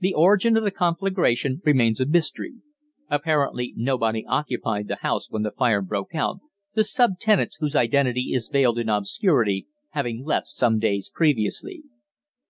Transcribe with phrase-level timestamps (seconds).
[0.00, 2.54] The origin of the conflagration remains a mystery.
[3.10, 6.38] Apparently nobody occupied the house when the fire broke out,
[6.72, 11.82] the sub tenants, whose identity is veiled in obscurity, having left some days previously.